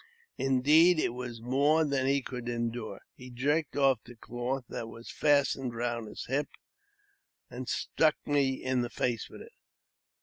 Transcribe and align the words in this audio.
Indeed, 0.39 0.97
it 0.97 1.09
was 1.13 1.43
more 1.43 1.85
than 1.85 2.07
he 2.07 2.23
could 2.23 2.49
endure. 2.49 3.01
He 3.13 3.29
jerked 3.29 3.75
off 3.75 3.99
the 4.03 4.15
cloth 4.15 4.65
that 4.67 4.87
was 4.87 5.11
fastened 5.11 5.75
round 5.75 6.07
his 6.07 6.25
hips, 6.25 6.57
and 7.51 7.69
struck 7.69 8.15
me 8.25 8.53
in 8.63 8.81
the 8.81 8.89
face 8.89 9.29
with 9.29 9.43
it. 9.43 9.53